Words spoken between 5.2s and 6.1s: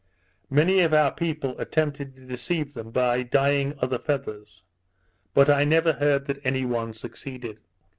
but I never